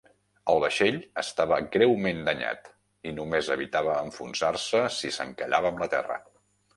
[0.51, 2.71] El vaixell estava greument danyat
[3.09, 6.19] i només evitava enfonsar-se si s'encallava amb la terra.